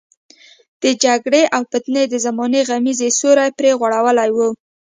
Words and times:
د 0.83 0.85
جګړې 1.03 1.43
او 1.55 1.61
فتنې 1.71 2.03
د 2.09 2.15
زمانې 2.25 2.61
غمیزې 2.69 3.09
سیوری 3.17 3.47
پرې 3.57 3.71
غوړولی 3.79 4.29
وو. 4.35 4.49